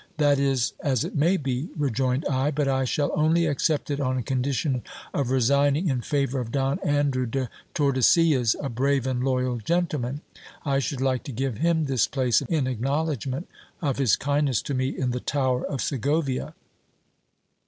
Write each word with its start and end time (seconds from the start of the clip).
That 0.17 0.39
is 0.39 0.73
as 0.83 1.03
it 1.03 1.15
may 1.15 1.37
be, 1.37 1.69
rejoined 1.77 2.25
I; 2.27 2.49
but 2.49 2.67
I 2.67 2.85
shall 2.85 3.11
only 3.13 3.45
accept 3.45 3.91
it 3.91 3.99
on 3.99 4.23
condition 4.23 4.81
of 5.13 5.29
resigning 5.29 5.89
in 5.89 6.01
favour 6.01 6.43
4 6.43 6.45
20 6.45 6.51
GIL 6.51 6.51
BLAS. 6.51 6.73
of 6.73 6.83
Don 6.83 6.89
Andrew 6.95 7.25
de 7.27 7.49
Tordesillas, 7.75 8.55
a 8.59 8.67
brave 8.69 9.05
and 9.05 9.23
loyal 9.23 9.57
gentleman; 9.57 10.21
I 10.65 10.79
should 10.79 11.01
like 11.01 11.21
to 11.25 11.31
give 11.31 11.59
him 11.59 11.85
this 11.85 12.07
place 12.07 12.41
in 12.41 12.65
acknowledgment 12.65 13.47
of 13.79 13.99
his 13.99 14.15
kindness 14.15 14.63
to 14.63 14.73
me 14.73 14.87
in 14.89 15.11
the 15.11 15.19
tower 15.19 15.63
of 15.63 15.81
Segovia. 15.83 16.55